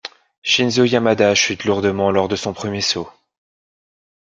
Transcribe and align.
Shinzo 0.41 0.83
Yamada 0.83 1.35
chute 1.35 1.63
lourdement 1.65 2.09
lors 2.09 2.27
de 2.27 2.35
son 2.35 2.53
premier 2.53 2.81
saut. 2.81 3.07